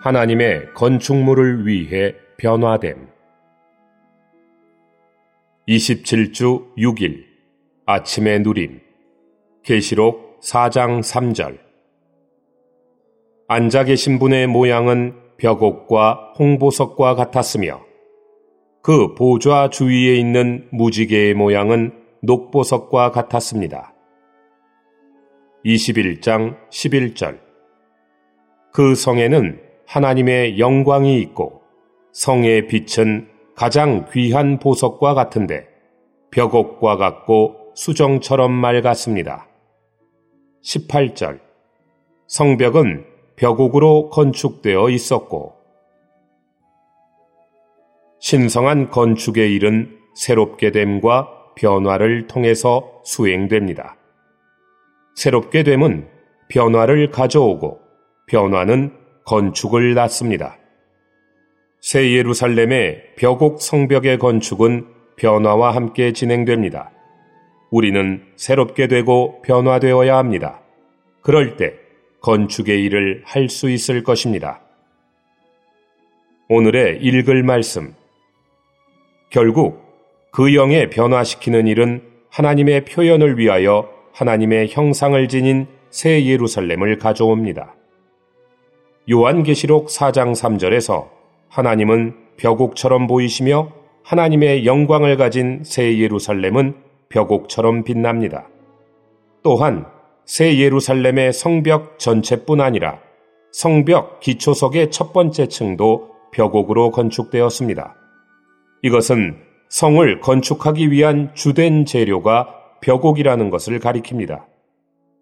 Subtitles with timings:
[0.00, 3.08] 하나님의 건축물을 위해 변화됨.
[5.66, 7.24] 27주 6일
[7.84, 8.80] 아침의 누림
[9.64, 11.58] 계시록 4장 3절
[13.48, 17.80] 앉아 계신 분의 모양은 벽옥과 홍보석과 같았으며
[18.82, 21.92] 그 보좌 주위에 있는 무지개의 모양은
[22.22, 23.94] 녹보석과 같았습니다.
[25.64, 27.40] 21장 11절
[28.72, 31.62] 그 성에는 하나님의 영광이 있고
[32.12, 35.66] 성의 빛은 가장 귀한 보석과 같은데
[36.30, 39.48] 벽옥과 같고 수정처럼 맑았습니다.
[40.62, 41.40] 18절
[42.26, 45.54] 성벽은 벽옥으로 건축되어 있었고
[48.20, 53.96] 신성한 건축의 일은 새롭게 됨과 변화를 통해서 수행됩니다.
[55.14, 56.08] 새롭게 됨은
[56.48, 57.80] 변화를 가져오고
[58.26, 60.56] 변화는 건축을 낳습니다.
[61.80, 66.90] 새 예루살렘의 벽옥 성벽의 건축은 변화와 함께 진행됩니다.
[67.70, 70.62] 우리는 새롭게 되고 변화되어야 합니다.
[71.20, 71.74] 그럴 때
[72.22, 74.62] 건축의 일을 할 수 있을 것입니다.
[76.48, 77.92] 오늘의 읽을 말씀.
[79.28, 79.82] 결국
[80.32, 87.74] 그 영에 변화시키는 일은 하나님의 표현을 위하여 하나님의 형상을 지닌 새 예루살렘을 가져옵니다.
[89.10, 91.08] 요한계시록 4장 3절에서
[91.48, 93.72] 하나님은 벽옥처럼 보이시며
[94.04, 96.74] 하나님의 영광을 가진 새 예루살렘은
[97.08, 98.48] 벽옥처럼 빛납니다.
[99.42, 99.86] 또한
[100.26, 103.00] 새 예루살렘의 성벽 전체뿐 아니라
[103.50, 107.94] 성벽 기초석의 첫 번째 층도 벽옥으로 건축되었습니다.
[108.82, 109.38] 이것은
[109.70, 114.44] 성을 건축하기 위한 주된 재료가 벽옥이라는 것을 가리킵니다.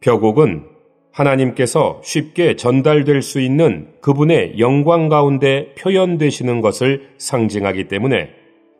[0.00, 0.73] 벽옥은
[1.14, 8.30] 하나님께서 쉽게 전달될 수 있는 그분의 영광 가운데 표현되시는 것을 상징하기 때문에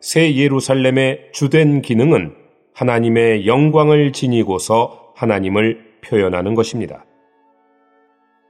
[0.01, 2.35] 새 예루살렘의 주된 기능은
[2.73, 7.05] 하나님의 영광을 지니고서 하나님을 표현하는 것입니다.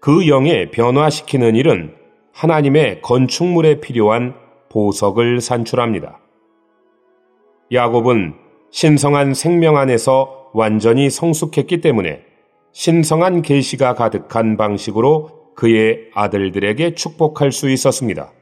[0.02, 1.94] 그 영에 변화시키는 일은
[2.34, 4.34] 하나님의 건축물에 필요한
[4.70, 6.20] 보석을 산출합니다.
[7.72, 8.34] 야곱은
[8.72, 12.35] 신성한 생명 안에서 완전히 성숙했기 때문에
[12.76, 18.34] 신성한 계시가 가득한 방식으로 그의 아들들에게 축복할 수 있었습니다.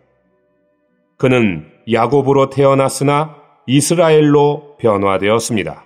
[1.18, 3.36] 그는 야곱으로 태어났으나
[3.68, 5.86] 이스라엘로 변화되었습니다.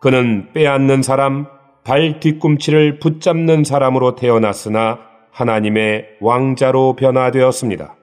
[0.00, 1.46] 그는 빼앗는 사람,
[1.84, 4.98] 발 뒤꿈치를 붙잡는 사람으로 태어났으나
[5.30, 7.94] 하나님의 왕자로 변화되었습니다.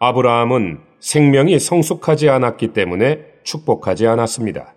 [0.00, 4.74] 아브라함은 생명이 성숙하지 않았기 때문에 축복하지 않았습니다.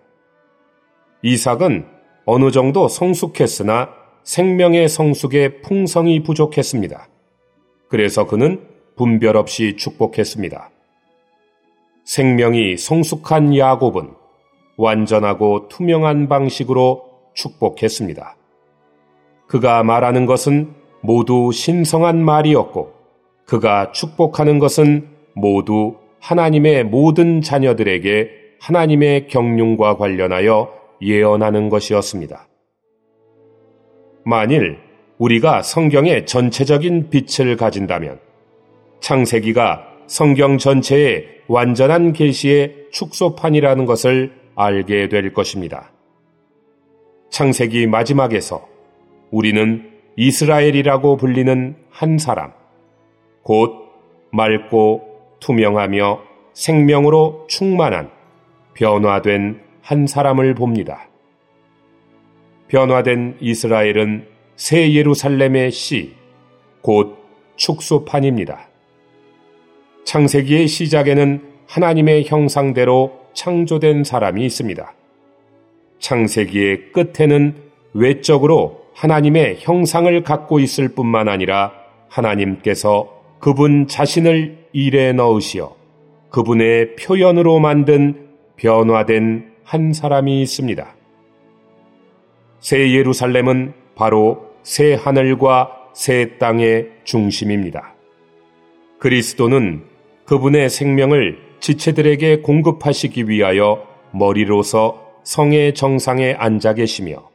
[1.22, 1.91] 이삭은
[2.24, 3.90] 어느 정도 성숙했으나
[4.22, 7.08] 생명의 성숙에 풍성이 부족했습니다.
[7.88, 8.60] 그래서 그는
[8.96, 10.70] 분별 없이 축복했습니다.
[12.04, 14.10] 생명이 성숙한 야곱은
[14.76, 18.36] 완전하고 투명한 방식으로 축복했습니다.
[19.46, 22.92] 그가 말하는 것은 모두 신성한 말이었고
[23.46, 32.48] 그가 축복하는 것은 모두 하나님의 모든 자녀들에게 하나님의 경륜과 관련하여 예언하는 것이었습니다.
[34.24, 34.78] 만일
[35.18, 38.20] 우리가 성경의 전체적인 빛을 가진다면
[39.00, 45.90] 창세기가 성경 전체의 완전한 계시의 축소판이라는 것을 알게 될 것입니다.
[47.30, 48.68] 창세기 마지막에서
[49.30, 52.52] 우리는 이스라엘이라고 불리는 한 사람,
[53.42, 53.72] 곧
[54.30, 56.20] 맑고 투명하며
[56.52, 58.10] 생명으로 충만한
[58.74, 61.08] 변화된 한 사람을 봅니다.
[62.68, 64.26] 변화된 이스라엘은
[64.56, 66.14] 새 예루살렘의 시,
[66.80, 67.18] 곧
[67.56, 68.68] 축소판입니다.
[70.04, 74.94] 창세기의 시작에는 하나님의 형상대로 창조된 사람이 있습니다.
[75.98, 77.56] 창세기의 끝에는
[77.94, 81.72] 외적으로 하나님의 형상을 갖고 있을 뿐만 아니라
[82.08, 85.74] 하나님께서 그분 자신을 일에 넣으시어
[86.30, 90.94] 그분의 표현으로 만든 변화된 한 사람이 있습니다.
[92.60, 97.94] 새 예루살렘은 바로 새 하늘과 새 땅의 중심입니다.
[98.98, 99.84] 그리스도는
[100.24, 107.30] 그분의 생명을 지체들에게 공급하시기 위하여 머리로서 성의 정상에 앉아 계시며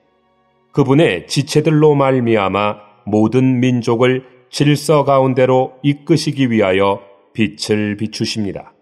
[0.72, 7.02] 그분의 지체들로 말미암아 모든 민족을 질서 가운데로 이끄시기 위하여
[7.34, 8.74] 빛을 비추십니다.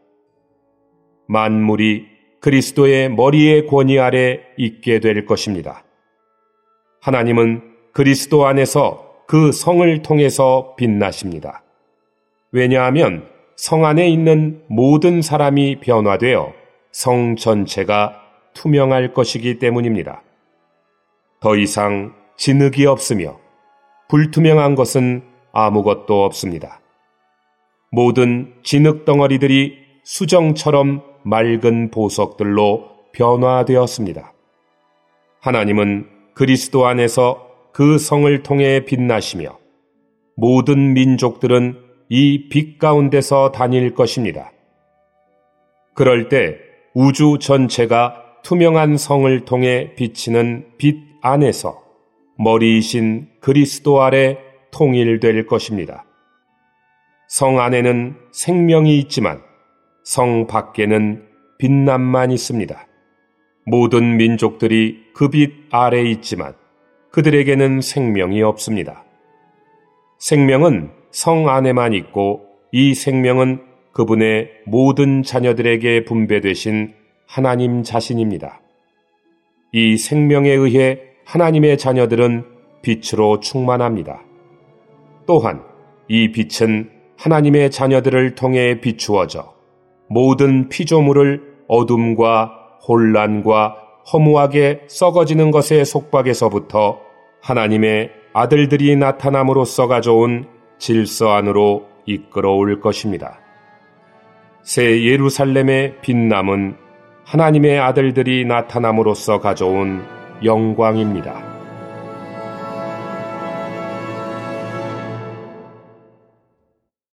[1.28, 2.15] 만물이
[2.46, 5.84] 그리스도의 머리의 권위 아래 있게 될 것입니다.
[7.02, 11.64] 하나님은 그리스도 안에서 그 성을 통해서 빛나십니다.
[12.52, 16.54] 왜냐하면 성 안에 있는 모든 사람이 변화되어
[16.92, 18.22] 성 전체가
[18.54, 20.22] 투명할 것이기 때문입니다.
[21.40, 23.40] 더 이상 진흙이 없으며
[24.08, 26.80] 불투명한 것은 아무것도 없습니다.
[27.90, 34.34] 모든 진흙 덩어리들이 수정처럼 맑은 보석들로 변화되었습니다.
[35.42, 39.58] 하나님은 그리스도 안에서 그 성을 통해 빛나시며
[40.38, 44.52] 모든 민족들은 이 빛 가운데서 다닐 것입니다.
[45.96, 46.58] 그럴 때
[46.94, 51.82] 우주 전체가 투명한 성을 통해 비치는 빛 안에서
[52.38, 54.38] 머리이신 그리스도 아래
[54.72, 56.06] 통일될 것입니다.
[57.28, 59.42] 성 안에는 생명이 있지만
[60.06, 61.24] 성 밖에는
[61.58, 62.88] 빛남만 있습니다.
[63.66, 66.54] 모든 민족들이 그 빛 아래 있지만
[67.10, 69.04] 그들에게는 생명이 없습니다.
[70.20, 73.64] 생명은 성 안에만 있고 이 생명은
[73.94, 76.94] 그분의 모든 자녀들에게 분배되신
[77.26, 78.62] 하나님 자신입니다.
[79.72, 82.46] 이 생명에 의해 하나님의 자녀들은
[82.84, 84.22] 빛으로 충만합니다.
[85.26, 85.64] 또한
[86.08, 89.55] 이 빛은 하나님의 자녀들을 통해 비추어져
[90.08, 92.52] 모든 피조물을 어둠과
[92.88, 93.76] 혼란과
[94.12, 97.00] 허무하게 썩어지는 것의 속박에서부터
[97.42, 100.48] 하나님의 아들들이 나타남으로써 가져온
[100.78, 103.40] 질서 안으로 이끌어올 것입니다.
[104.62, 106.76] 새 예루살렘의 빛남은
[107.24, 110.04] 하나님의 아들들이 나타남으로써 가져온
[110.44, 111.45] 영광입니다.